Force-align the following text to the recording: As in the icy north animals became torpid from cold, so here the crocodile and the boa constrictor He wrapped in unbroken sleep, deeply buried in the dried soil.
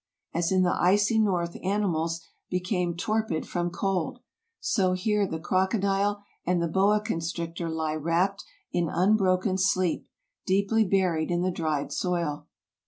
As 0.33 0.51
in 0.51 0.63
the 0.63 0.73
icy 0.73 1.19
north 1.19 1.55
animals 1.63 2.21
became 2.49 2.97
torpid 2.97 3.47
from 3.47 3.69
cold, 3.69 4.17
so 4.59 4.93
here 4.93 5.27
the 5.27 5.37
crocodile 5.39 6.23
and 6.43 6.59
the 6.59 6.67
boa 6.67 6.99
constrictor 6.99 7.67
He 7.67 7.95
wrapped 7.97 8.43
in 8.71 8.89
unbroken 8.89 9.59
sleep, 9.59 10.07
deeply 10.47 10.85
buried 10.85 11.29
in 11.29 11.43
the 11.43 11.51
dried 11.51 11.91
soil. 11.91 12.47